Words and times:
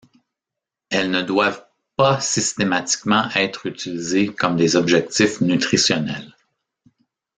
Elles 0.89 1.11
ne 1.11 1.21
doivent 1.21 1.63
pas 1.95 2.19
systématiquement 2.19 3.29
être 3.35 3.67
utilisées 3.67 4.33
comme 4.33 4.57
des 4.57 4.75
objectifs 4.75 5.41
nutritionnels. 5.41 6.35